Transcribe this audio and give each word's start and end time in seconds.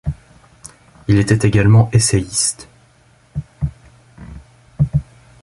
Il 1.07 1.19
était 1.19 1.47
également 1.47 1.87
essayiste. 1.93 2.67